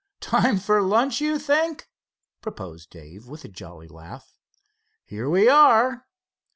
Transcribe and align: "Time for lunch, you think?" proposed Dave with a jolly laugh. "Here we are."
"Time 0.19 0.57
for 0.57 0.81
lunch, 0.81 1.21
you 1.21 1.37
think?" 1.37 1.87
proposed 2.41 2.89
Dave 2.89 3.27
with 3.27 3.45
a 3.45 3.47
jolly 3.47 3.87
laugh. 3.87 4.33
"Here 5.05 5.29
we 5.29 5.47
are." 5.47 6.07